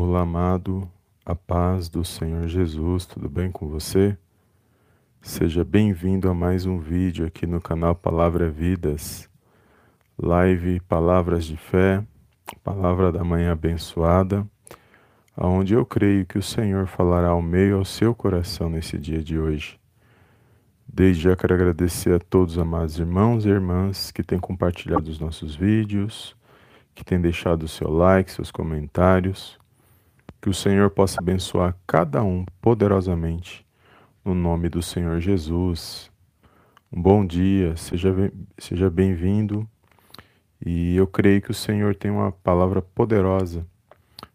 [0.00, 0.88] Olá, amado,
[1.26, 4.16] a paz do Senhor Jesus, tudo bem com você?
[5.20, 9.28] Seja bem-vindo a mais um vídeo aqui no canal Palavra Vidas,
[10.16, 12.04] live Palavras de Fé,
[12.62, 14.46] Palavra da Manhã Abençoada,
[15.36, 19.36] aonde eu creio que o Senhor falará ao meio ao seu coração nesse dia de
[19.36, 19.80] hoje.
[20.86, 25.18] Desde já quero agradecer a todos os amados irmãos e irmãs que têm compartilhado os
[25.18, 26.36] nossos vídeos,
[26.94, 29.57] que têm deixado o seu like, seus comentários.
[30.40, 33.66] Que o Senhor possa abençoar cada um poderosamente,
[34.24, 36.10] no nome do Senhor Jesus.
[36.92, 38.14] Um bom dia, seja,
[38.56, 39.68] seja bem-vindo.
[40.64, 43.66] E eu creio que o Senhor tem uma palavra poderosa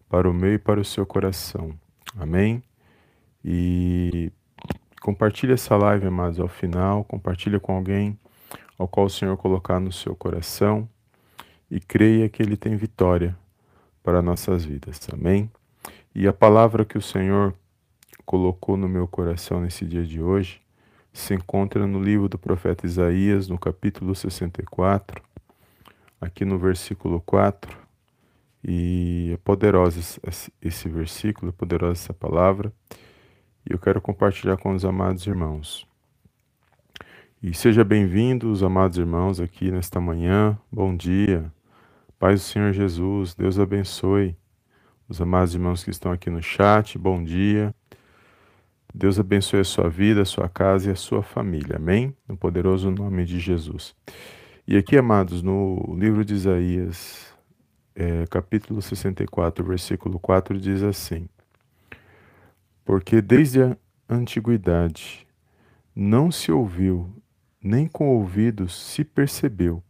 [0.09, 1.73] para o meu e para o seu coração.
[2.17, 2.61] Amém?
[3.43, 4.31] E
[5.01, 7.03] compartilhe essa live, amados, ao final.
[7.05, 8.19] Compartilhe com alguém
[8.77, 10.87] ao qual o Senhor colocar no seu coração.
[11.71, 13.35] E creia que Ele tem vitória
[14.03, 14.99] para nossas vidas.
[15.11, 15.49] Amém?
[16.15, 17.55] E a palavra que o Senhor
[18.23, 20.61] colocou no meu coração nesse dia de hoje
[21.11, 25.21] se encontra no livro do profeta Isaías, no capítulo 64,
[26.21, 27.75] aqui no versículo 4.
[28.63, 29.99] E é poderosa
[30.61, 32.71] esse versículo, é poderosa essa palavra,
[33.67, 35.87] e eu quero compartilhar com os amados irmãos.
[37.41, 40.57] E seja bem-vindo, os amados irmãos, aqui nesta manhã.
[40.71, 41.51] Bom dia.
[42.17, 44.37] Paz do Senhor Jesus, Deus abençoe
[45.13, 47.73] os amados irmãos que estão aqui no chat, bom dia.
[48.91, 51.75] Deus abençoe a sua vida, a sua casa e a sua família.
[51.75, 52.17] Amém?
[52.27, 53.95] No poderoso nome de Jesus.
[54.67, 57.31] E aqui, amados, no livro de Isaías,
[57.95, 61.29] é, capítulo 64, versículo 4, diz assim:
[62.83, 63.77] Porque desde a
[64.09, 65.27] antiguidade
[65.95, 67.07] não se ouviu,
[67.63, 69.83] nem com ouvidos se percebeu,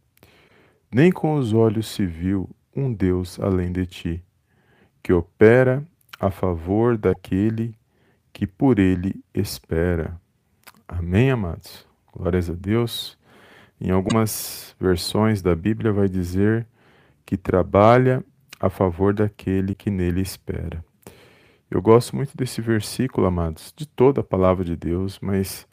[0.92, 4.24] nem com os olhos se viu um Deus além de ti
[5.04, 5.84] que opera
[6.18, 7.76] a favor daquele
[8.32, 10.18] que por ele espera.
[10.88, 11.86] Amém, amados?
[12.10, 13.18] Glórias a Deus.
[13.78, 16.66] Em algumas versões da Bíblia vai dizer
[17.26, 18.24] que trabalha
[18.58, 20.82] a favor daquele que nele espera.
[21.70, 25.68] Eu gosto muito desse versículo, amados, de toda a palavra de Deus, mas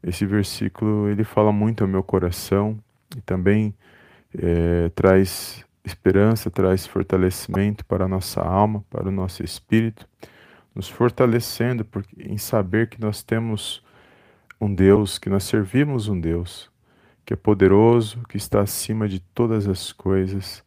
[0.00, 2.78] esse versículo ele fala muito ao meu coração
[3.16, 3.74] e também
[4.32, 10.06] é, traz Esperança traz fortalecimento para a nossa alma, para o nosso espírito,
[10.74, 11.86] nos fortalecendo
[12.18, 13.82] em saber que nós temos
[14.60, 16.68] um Deus, que nós servimos um Deus
[17.26, 20.62] que é poderoso, que está acima de todas as coisas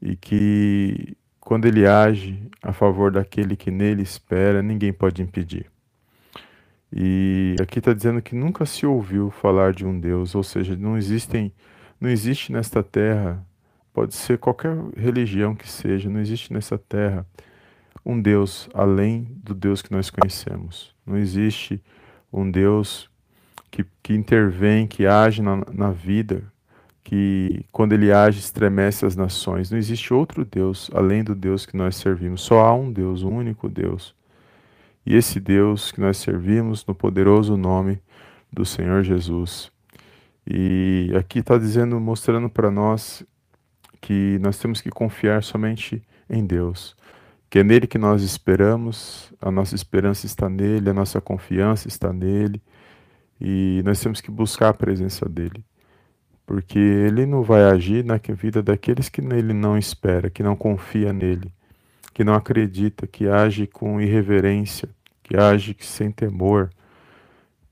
[0.00, 5.70] e que quando ele age a favor daquele que nele espera, ninguém pode impedir.
[6.92, 10.98] E aqui está dizendo que nunca se ouviu falar de um Deus, ou seja, não
[10.98, 11.52] existem,
[12.00, 13.44] não existe nesta terra
[13.92, 17.26] Pode ser qualquer religião que seja, não existe nessa terra
[18.04, 20.94] um Deus além do Deus que nós conhecemos.
[21.06, 21.80] Não existe
[22.32, 23.08] um Deus
[23.70, 26.42] que, que intervém, que age na, na vida,
[27.04, 29.70] que quando ele age estremece as nações.
[29.70, 32.42] Não existe outro Deus além do Deus que nós servimos.
[32.42, 34.14] Só há um Deus, um único Deus.
[35.04, 38.00] E esse Deus que nós servimos no poderoso nome
[38.52, 39.70] do Senhor Jesus.
[40.46, 43.24] E aqui está dizendo, mostrando para nós
[44.02, 46.96] que nós temos que confiar somente em Deus,
[47.48, 52.12] que é nele que nós esperamos, a nossa esperança está nele, a nossa confiança está
[52.12, 52.60] nele,
[53.40, 55.64] e nós temos que buscar a presença dele,
[56.44, 61.12] porque ele não vai agir na vida daqueles que nele não espera, que não confia
[61.12, 61.52] nele,
[62.12, 64.88] que não acredita, que age com irreverência,
[65.22, 66.70] que age sem temor,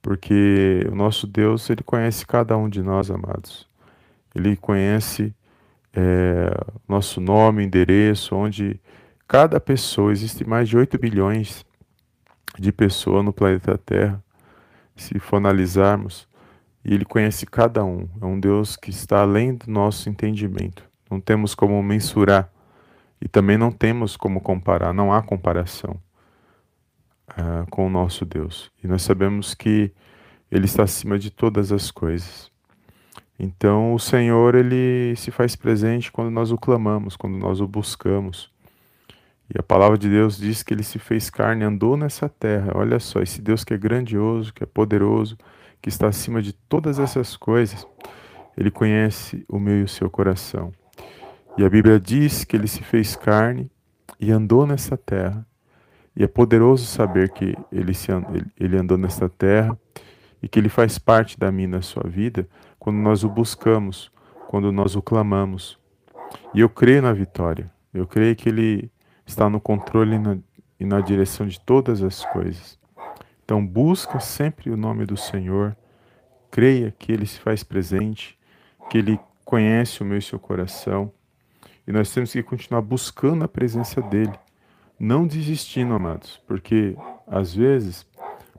[0.00, 3.68] porque o nosso Deus, ele conhece cada um de nós, amados.
[4.34, 5.34] Ele conhece
[5.94, 6.50] é,
[6.88, 8.80] nosso nome, endereço, onde
[9.26, 11.64] cada pessoa, existe mais de 8 bilhões
[12.58, 14.22] de pessoas no planeta Terra,
[14.96, 16.28] se for analisarmos,
[16.84, 18.08] e Ele conhece cada um.
[18.20, 20.84] É um Deus que está além do nosso entendimento.
[21.10, 22.50] Não temos como mensurar
[23.20, 26.00] e também não temos como comparar, não há comparação
[27.30, 28.70] uh, com o nosso Deus.
[28.82, 29.92] E nós sabemos que
[30.50, 32.50] Ele está acima de todas as coisas.
[33.42, 38.52] Então o Senhor ele se faz presente quando nós o clamamos, quando nós o buscamos.
[39.48, 42.72] E a palavra de Deus diz que ele se fez carne, andou nessa terra.
[42.74, 45.38] Olha só, esse Deus que é grandioso, que é poderoso,
[45.80, 47.86] que está acima de todas essas coisas,
[48.58, 50.70] ele conhece o meu e o seu coração.
[51.56, 53.70] E a Bíblia diz que ele se fez carne
[54.20, 55.46] e andou nessa terra.
[56.14, 58.08] E é poderoso saber que ele, se,
[58.58, 59.76] ele andou nessa terra
[60.42, 62.46] e que ele faz parte da minha na sua vida
[62.80, 64.10] quando nós o buscamos,
[64.48, 65.78] quando nós o clamamos.
[66.52, 67.70] E eu creio na vitória.
[67.92, 68.90] Eu creio que Ele
[69.26, 70.16] está no controle
[70.78, 72.78] e na direção de todas as coisas.
[73.44, 75.76] Então busca sempre o nome do Senhor,
[76.50, 78.38] creia que Ele se faz presente,
[78.88, 81.12] que Ele conhece o meu e seu coração,
[81.86, 84.38] e nós temos que continuar buscando a presença dEle,
[84.98, 86.96] não desistindo, amados, porque
[87.26, 88.06] às vezes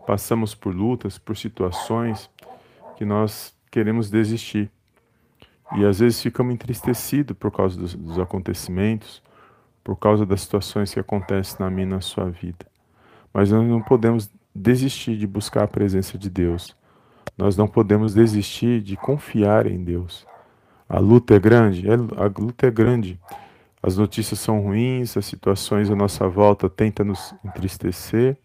[0.05, 2.29] passamos por lutas, por situações
[2.97, 4.69] que nós queremos desistir.
[5.75, 9.23] E às vezes ficamos entristecidos por causa dos, dos acontecimentos,
[9.83, 12.65] por causa das situações que acontecem na minha e na sua vida.
[13.33, 16.75] Mas nós não podemos desistir de buscar a presença de Deus.
[17.37, 20.27] Nós não podemos desistir de confiar em Deus.
[20.87, 23.17] A luta é grande, é, a luta é grande.
[23.81, 28.37] As notícias são ruins, as situações à nossa volta tentam nos entristecer,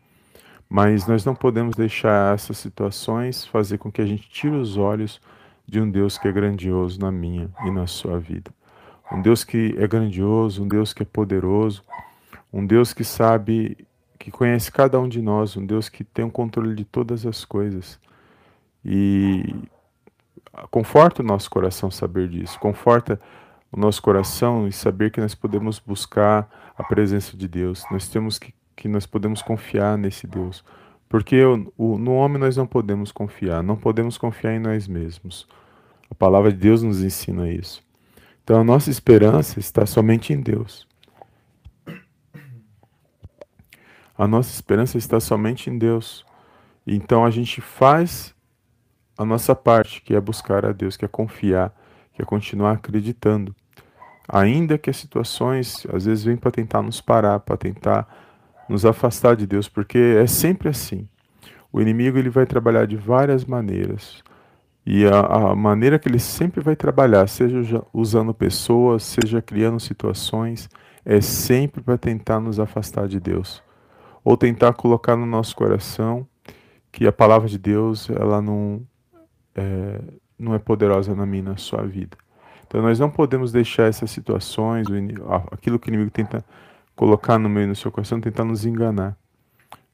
[0.69, 5.21] mas nós não podemos deixar essas situações fazer com que a gente tire os olhos
[5.67, 8.51] de um Deus que é grandioso na minha e na sua vida.
[9.13, 11.85] Um Deus que é grandioso, um Deus que é poderoso,
[12.53, 13.87] um Deus que sabe
[14.19, 17.45] que conhece cada um de nós, um Deus que tem o controle de todas as
[17.45, 18.01] coisas.
[18.85, 19.55] E
[20.71, 23.21] conforta o nosso coração saber disso, conforta
[23.71, 27.85] o nosso coração e saber que nós podemos buscar a presença de Deus.
[27.91, 30.63] Nós temos que, que nós podemos confiar nesse Deus.
[31.09, 35.49] Porque o, o, no homem nós não podemos confiar, não podemos confiar em nós mesmos.
[36.11, 37.83] A palavra de Deus nos ensina isso.
[38.45, 40.87] Então a nossa esperança está somente em Deus.
[44.17, 46.25] A nossa esperança está somente em Deus.
[46.87, 48.35] Então a gente faz
[49.19, 51.75] a nossa parte, que é buscar a Deus, que é confiar,
[52.13, 53.55] que é continuar acreditando.
[54.29, 58.26] Ainda que as situações às vezes vêm para tentar nos parar, para tentar
[58.69, 61.09] nos afastar de Deus, porque é sempre assim.
[61.73, 64.23] O inimigo ele vai trabalhar de várias maneiras.
[64.85, 70.69] E a, a maneira que ele sempre vai trabalhar, seja usando pessoas, seja criando situações,
[71.05, 73.63] é sempre para tentar nos afastar de Deus
[74.27, 76.27] ou tentar colocar no nosso coração
[76.91, 78.85] que a palavra de Deus ela não
[79.55, 80.01] é,
[80.37, 82.17] não é poderosa na minha na sua vida.
[82.67, 84.89] Então nós não podemos deixar essas situações,
[85.53, 86.45] aquilo que o inimigo tenta
[86.97, 89.17] colocar no meio do seu coração, tentar nos enganar.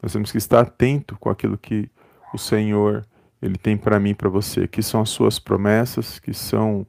[0.00, 1.90] Nós temos que estar atento com aquilo que
[2.32, 3.04] o Senhor
[3.42, 6.86] ele tem para mim para você, que são as suas promessas, que são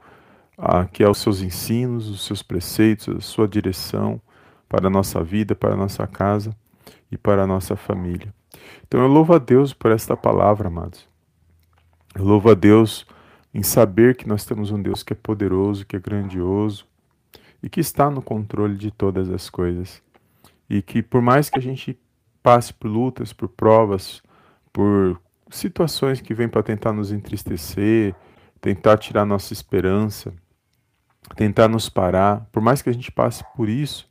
[0.55, 4.21] ah, que é os seus ensinos, os seus preceitos, a sua direção
[4.69, 6.55] para a nossa vida, para a nossa casa
[7.11, 8.33] e para a nossa família.
[8.87, 11.07] Então eu louvo a Deus por esta palavra, amados.
[12.15, 13.05] Eu louvo a Deus
[13.51, 16.85] em saber que nós temos um Deus que é poderoso, que é grandioso
[17.63, 20.03] e que está no controle de todas as coisas.
[20.69, 21.97] E que por mais que a gente
[22.43, 24.21] passe por lutas, por provas,
[24.73, 25.19] por
[25.49, 28.13] situações que vêm para tentar nos entristecer,
[28.59, 30.33] tentar tirar nossa esperança,
[31.37, 34.09] tentar nos parar, por mais que a gente passe por isso,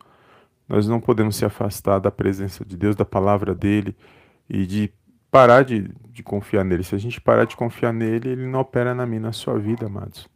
[0.66, 3.94] nós não podemos se afastar da presença de Deus, da palavra dele
[4.48, 4.90] e de
[5.30, 6.84] parar de, de confiar nele.
[6.84, 9.86] Se a gente parar de confiar nele, ele não opera na minha, na sua vida,
[9.86, 10.26] amados.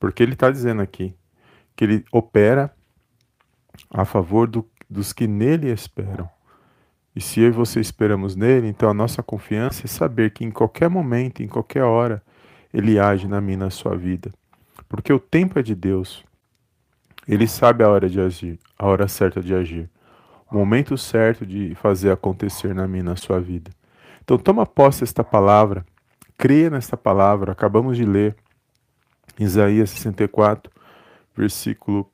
[0.00, 1.14] Porque ele está dizendo aqui
[1.76, 2.74] que ele opera
[3.90, 6.28] a favor do, dos que nele esperam.
[7.14, 10.50] E se eu e você esperamos nele, então a nossa confiança é saber que em
[10.50, 12.22] qualquer momento, em qualquer hora,
[12.72, 14.32] ele age na minha, na sua vida.
[14.88, 16.24] Porque o tempo é de Deus.
[17.26, 19.90] Ele sabe a hora de agir, a hora certa de agir,
[20.50, 23.70] o momento certo de fazer acontecer na minha, na sua vida.
[24.22, 25.84] Então toma posse desta palavra,
[26.36, 27.52] creia nesta palavra.
[27.52, 28.36] Acabamos de ler
[29.38, 30.70] Isaías 64,
[31.36, 32.10] versículo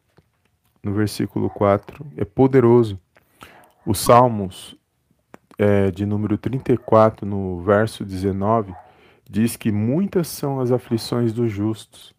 [0.82, 2.98] no versículo 4, é poderoso.
[3.86, 4.76] Os Salmos
[5.58, 8.74] é, de número 34, no verso 19,
[9.28, 12.14] diz que muitas são as aflições dos justos,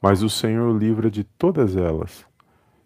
[0.00, 2.24] mas o Senhor livra de todas elas.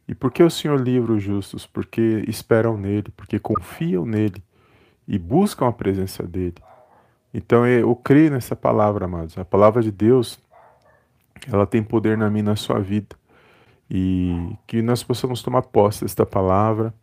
[0.08, 1.66] E por que o Senhor livra os justos?
[1.66, 4.42] Porque esperam nele, porque confiam nele
[5.06, 6.56] e buscam a presença dele.
[7.32, 9.38] Então eu creio nessa palavra, amados.
[9.38, 10.40] A palavra de Deus,
[11.46, 13.19] ela tem poder na minha, na sua vida.
[13.90, 16.94] E que nós possamos tomar posse desta palavra,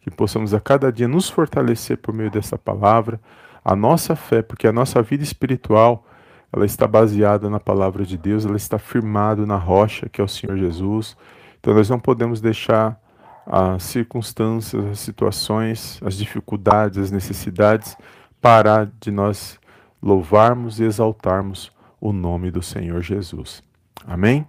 [0.00, 3.20] que possamos a cada dia nos fortalecer por meio dessa palavra,
[3.64, 6.06] a nossa fé, porque a nossa vida espiritual,
[6.52, 10.28] ela está baseada na palavra de Deus, ela está firmada na rocha, que é o
[10.28, 11.16] Senhor Jesus.
[11.58, 12.96] Então nós não podemos deixar
[13.44, 17.96] as circunstâncias, as situações, as dificuldades, as necessidades
[18.40, 19.58] parar de nós
[20.02, 23.62] louvarmos e exaltarmos o nome do Senhor Jesus.
[24.06, 24.46] Amém?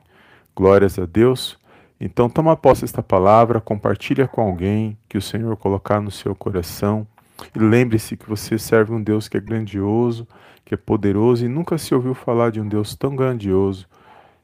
[0.56, 1.58] Glórias a Deus.
[2.00, 7.08] Então toma posse esta palavra, compartilha com alguém que o Senhor colocar no seu coração.
[7.56, 10.28] E lembre-se que você serve um Deus que é grandioso,
[10.64, 13.88] que é poderoso e nunca se ouviu falar de um Deus tão grandioso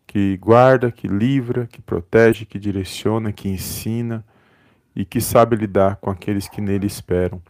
[0.07, 4.23] que guarda, que livra, que protege, que direciona, que ensina
[4.95, 7.41] e que sabe lidar com aqueles que nele esperam.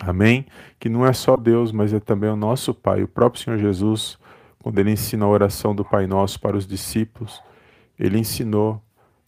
[0.00, 0.46] Amém?
[0.78, 4.18] Que não é só Deus, mas é também o nosso Pai, o próprio Senhor Jesus,
[4.62, 7.42] quando ele ensina a oração do Pai Nosso para os discípulos,
[7.98, 8.82] ele ensinou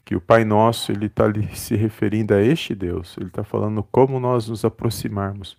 [0.07, 3.17] que o Pai Nosso ele está se referindo a este Deus.
[3.19, 5.57] Ele está falando como nós nos aproximarmos.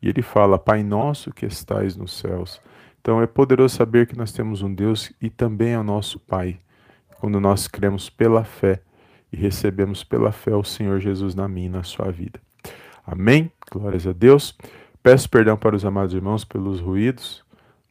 [0.00, 2.60] E ele fala: Pai Nosso que estais nos céus.
[3.00, 6.58] Então é poderoso saber que nós temos um Deus e também é o nosso Pai.
[7.20, 8.80] Quando nós cremos pela fé
[9.30, 12.40] e recebemos pela fé o Senhor Jesus na minha e na sua vida.
[13.06, 13.52] Amém?
[13.70, 14.56] Glórias a Deus.
[15.02, 17.44] Peço perdão para os amados irmãos pelos ruídos,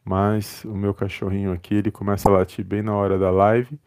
[0.04, 3.78] mas o meu cachorrinho aqui, ele começa a latir bem na hora da live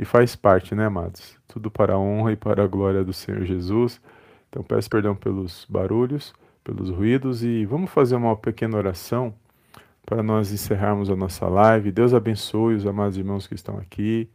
[0.00, 1.36] e faz parte, né, amados?
[1.46, 4.00] Tudo para a honra e para a glória do Senhor Jesus.
[4.48, 6.32] Então peço perdão pelos barulhos,
[6.64, 9.34] pelos ruídos e vamos fazer uma pequena oração
[10.06, 11.92] para nós encerrarmos a nossa live.
[11.92, 14.26] Deus abençoe os amados irmãos que estão aqui.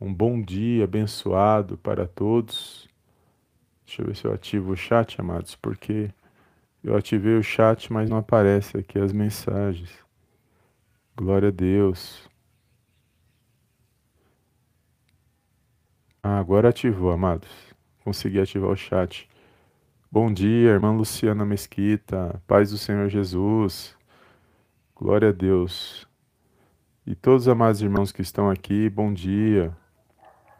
[0.00, 2.88] Um bom dia abençoado para todos.
[3.84, 6.10] Deixa eu ver se eu ativo o chat, amados, porque
[6.84, 9.90] eu ativei o chat, mas não aparece aqui as mensagens.
[11.16, 12.30] Glória a Deus.
[16.24, 17.48] Ah, agora ativou, amados.
[18.04, 19.28] Consegui ativar o chat.
[20.08, 22.40] Bom dia, irmã Luciana Mesquita.
[22.46, 23.96] Paz do Senhor Jesus.
[24.94, 26.06] Glória a Deus.
[27.04, 29.76] E todos os amados irmãos que estão aqui, bom dia.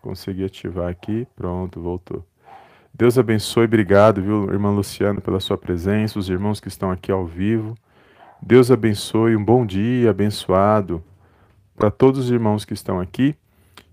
[0.01, 1.29] Consegui ativar aqui.
[1.37, 2.27] Pronto, voltou.
[2.93, 7.25] Deus abençoe, obrigado, viu, irmã Luciana, pela sua presença, os irmãos que estão aqui ao
[7.25, 7.77] vivo.
[8.43, 11.05] Deus abençoe, um bom dia abençoado
[11.77, 13.37] para todos os irmãos que estão aqui.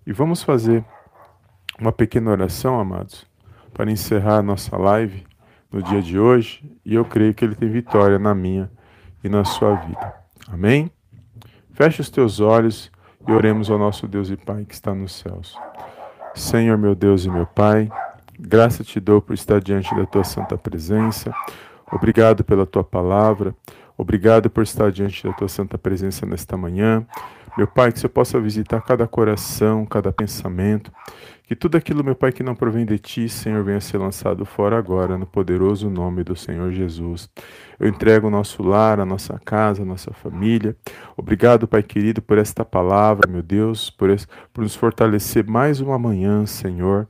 [0.04, 0.84] E vamos fazer
[1.80, 3.26] uma pequena oração, amados,
[3.74, 5.26] para encerrar a nossa live
[5.72, 6.64] no dia de hoje.
[6.86, 8.70] E eu creio que Ele tem vitória na minha
[9.24, 10.14] e na sua vida.
[10.48, 10.92] Amém?
[11.74, 12.92] Feche os teus olhos
[13.28, 15.56] e oremos ao nosso Deus e Pai que está nos céus.
[16.34, 17.90] Senhor, meu Deus e meu Pai.
[18.40, 21.34] Graça te dou por estar diante da tua santa presença.
[21.92, 23.56] Obrigado pela tua palavra.
[23.98, 27.06] Obrigado por estar diante da tua santa presença nesta manhã.
[27.58, 30.92] Meu Pai, que você possa visitar cada coração, cada pensamento.
[31.50, 34.78] Que tudo aquilo, meu Pai, que não provém de ti, Senhor, venha ser lançado fora
[34.78, 37.28] agora, no poderoso nome do Senhor Jesus.
[37.80, 40.78] Eu entrego o nosso lar, a nossa casa, a nossa família.
[41.18, 45.98] Obrigado, Pai querido, por esta palavra, meu Deus, por, esse, por nos fortalecer mais uma
[45.98, 47.08] manhã, Senhor.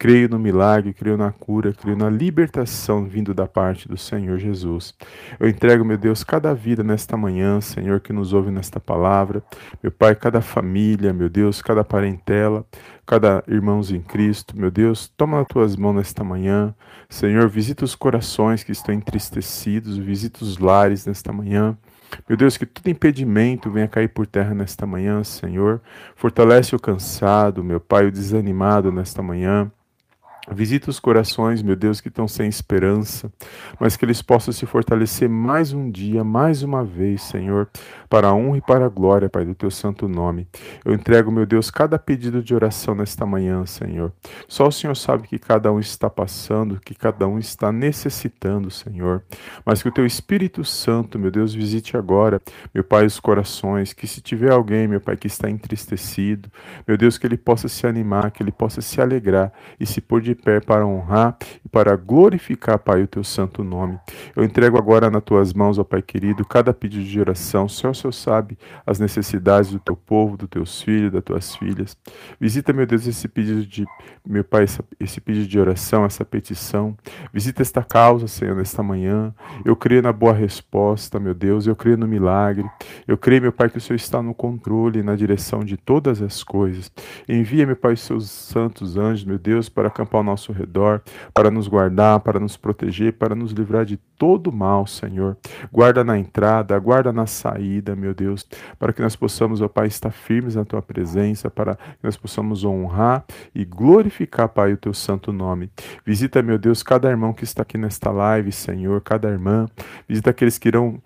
[0.00, 4.94] Creio no milagre, creio na cura, creio na libertação vindo da parte do Senhor Jesus.
[5.38, 9.42] Eu entrego, meu Deus, cada vida nesta manhã, Senhor, que nos ouve nesta palavra.
[9.82, 12.64] Meu Pai, cada família, meu Deus, cada parentela,
[13.04, 16.74] cada irmãos em Cristo, meu Deus, toma nas tuas mãos nesta manhã.
[17.06, 21.76] Senhor, visita os corações que estão entristecidos, visita os lares nesta manhã.
[22.26, 25.78] Meu Deus, que todo impedimento venha cair por terra nesta manhã, Senhor.
[26.16, 29.70] Fortalece o cansado, meu Pai, o desanimado nesta manhã.
[30.52, 33.32] Visita os corações, meu Deus, que estão sem esperança,
[33.78, 37.68] mas que eles possam se fortalecer mais um dia, mais uma vez, Senhor,
[38.08, 40.48] para a honra e para a glória, Pai, do teu santo nome.
[40.84, 44.12] Eu entrego, meu Deus, cada pedido de oração nesta manhã, Senhor.
[44.48, 49.22] Só o Senhor sabe que cada um está passando, que cada um está necessitando, Senhor.
[49.64, 52.42] Mas que o teu Espírito Santo, meu Deus, visite agora,
[52.74, 56.50] meu Pai, os corações, que se tiver alguém, meu Pai, que está entristecido,
[56.88, 60.20] meu Deus, que ele possa se animar, que ele possa se alegrar e se pôr
[60.20, 63.98] de pé para honrar e para glorificar, Pai, o teu santo nome.
[64.34, 67.68] Eu entrego agora nas tuas mãos, ó Pai querido, cada pedido de oração.
[67.68, 71.96] Senhor, o Senhor sabe as necessidades do teu povo, dos teus filhos, das tuas filhas.
[72.40, 73.86] Visita, meu Deus, esse pedido de,
[74.26, 74.64] meu Pai,
[74.98, 76.96] esse pedido de oração, essa petição.
[77.32, 79.34] Visita esta causa, Senhor, nesta manhã.
[79.64, 81.66] Eu creio na boa resposta, meu Deus.
[81.66, 82.64] Eu creio no milagre.
[83.06, 86.42] Eu creio, meu Pai, que o Senhor está no controle, na direção de todas as
[86.42, 86.90] coisas.
[87.28, 91.02] Envia, meu Pai, os seus santos anjos, meu Deus, para acampar o nosso redor,
[91.34, 95.36] para nos guardar, para nos proteger, para nos livrar de todo mal, Senhor.
[95.72, 98.46] Guarda na entrada, guarda na saída, meu Deus,
[98.78, 102.64] para que nós possamos, ó Pai, estar firmes na tua presença, para que nós possamos
[102.64, 103.24] honrar
[103.54, 105.70] e glorificar, Pai, o teu santo nome.
[106.04, 109.66] Visita, meu Deus, cada irmão que está aqui nesta live, Senhor, cada irmã.
[110.08, 111.00] Visita aqueles que irão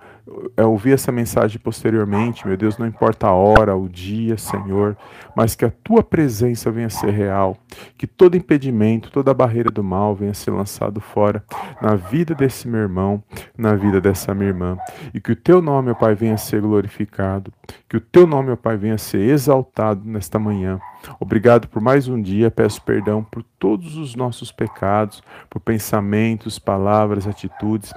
[0.56, 4.96] é, ouvir essa mensagem posteriormente, meu Deus, não importa a hora, o dia, Senhor,
[5.36, 7.58] mas que a tua presença venha ser real,
[7.98, 11.44] que todo impedimento, toda barreira do mal venha ser lançado fora
[11.80, 13.22] na vida desse meu irmão,
[13.56, 14.78] na vida dessa minha irmã,
[15.12, 17.52] e que o teu nome, meu Pai, venha ser glorificado,
[17.86, 20.80] que o teu nome, meu Pai, venha ser exaltado nesta manhã.
[21.20, 27.26] Obrigado por mais um dia, peço perdão por todos os nossos pecados, por pensamentos, palavras,
[27.26, 27.92] atitudes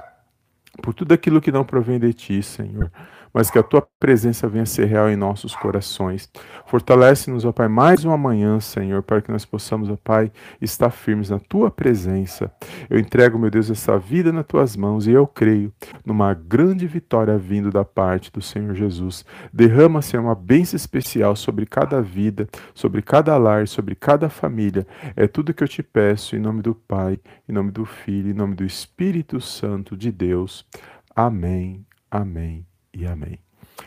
[0.82, 2.90] por tudo aquilo que não provém de ti, Senhor.
[3.32, 6.30] Mas que a tua presença venha ser real em nossos corações.
[6.66, 10.30] Fortalece-nos, ó Pai, mais uma manhã, Senhor, para que nós possamos, ó Pai,
[10.60, 12.52] estar firmes na tua presença.
[12.88, 15.72] Eu entrego, meu Deus, essa vida nas tuas mãos e eu creio
[16.04, 19.24] numa grande vitória vindo da parte do Senhor Jesus.
[19.52, 24.86] Derrama, Senhor, uma bênção especial sobre cada vida, sobre cada lar, sobre cada família.
[25.16, 27.18] É tudo que eu te peço em nome do Pai,
[27.48, 30.66] em nome do Filho, em nome do Espírito Santo de Deus.
[31.14, 32.67] Amém, amém
[32.98, 33.38] e amém.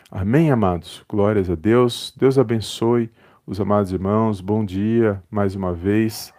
[0.09, 1.03] Amém, amados.
[1.07, 2.13] Glórias a Deus.
[2.17, 3.11] Deus abençoe
[3.45, 4.39] os amados irmãos.
[4.39, 6.33] Bom dia mais uma vez.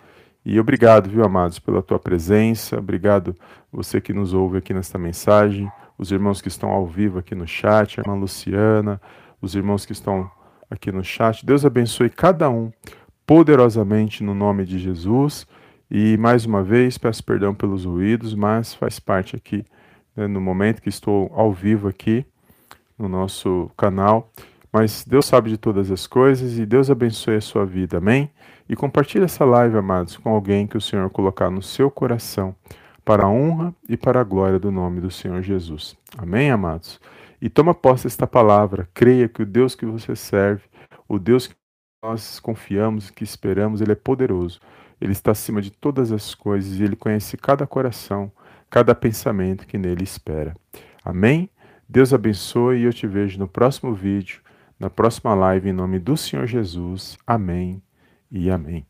[0.45, 2.79] E obrigado, viu, amados, pela tua presença.
[2.79, 3.37] Obrigado
[3.71, 7.47] você que nos ouve aqui nesta mensagem, os irmãos que estão ao vivo aqui no
[7.47, 9.01] chat, a irmã Luciana,
[9.41, 10.31] os irmãos que estão
[10.71, 11.45] aqui no chat.
[11.45, 12.73] Deus abençoe cada um
[13.27, 15.47] poderosamente no nome de Jesus.
[15.91, 19.63] E mais uma vez peço perdão pelos ruídos, mas faz parte aqui
[20.17, 22.25] né, no momento que estou ao vivo aqui
[23.03, 24.31] no nosso canal.
[24.73, 28.31] Mas Deus sabe de todas as coisas e Deus abençoe a sua vida, amém?
[28.69, 32.55] E compartilhe essa live, amados, com alguém que o Senhor colocar no seu coração,
[33.05, 35.95] para a honra e para a glória do nome do Senhor Jesus.
[36.17, 36.99] Amém, amados?
[37.41, 40.63] E toma posse desta palavra, creia que o Deus que você serve,
[41.07, 41.55] o Deus que
[42.03, 44.61] nós confiamos, que esperamos, ele é poderoso.
[45.01, 48.31] Ele está acima de todas as coisas e ele conhece cada coração,
[48.71, 50.55] cada pensamento que nele espera.
[51.05, 51.51] Amém?
[51.93, 54.41] Deus abençoe e eu te vejo no próximo vídeo,
[54.81, 57.19] na próxima live, em nome do Senhor Jesus.
[57.27, 57.83] Amém
[58.31, 58.87] e amém.